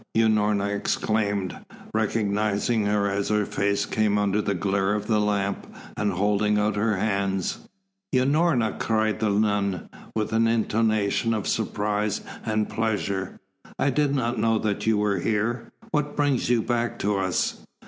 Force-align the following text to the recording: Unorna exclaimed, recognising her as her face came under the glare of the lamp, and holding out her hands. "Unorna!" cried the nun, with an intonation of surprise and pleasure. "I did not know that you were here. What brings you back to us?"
Unorna 0.17 0.75
exclaimed, 0.75 1.55
recognising 1.93 2.87
her 2.87 3.07
as 3.07 3.29
her 3.29 3.45
face 3.45 3.85
came 3.85 4.17
under 4.17 4.41
the 4.41 4.55
glare 4.55 4.95
of 4.95 5.05
the 5.05 5.19
lamp, 5.19 5.67
and 5.95 6.13
holding 6.13 6.57
out 6.57 6.75
her 6.75 6.95
hands. 6.95 7.59
"Unorna!" 8.11 8.79
cried 8.79 9.19
the 9.19 9.29
nun, 9.29 9.89
with 10.15 10.33
an 10.33 10.47
intonation 10.47 11.35
of 11.35 11.47
surprise 11.47 12.21
and 12.43 12.67
pleasure. 12.67 13.39
"I 13.77 13.91
did 13.91 14.15
not 14.15 14.39
know 14.39 14.57
that 14.57 14.87
you 14.87 14.97
were 14.97 15.19
here. 15.19 15.71
What 15.91 16.15
brings 16.15 16.49
you 16.49 16.63
back 16.63 16.97
to 16.97 17.17
us?" 17.17 17.63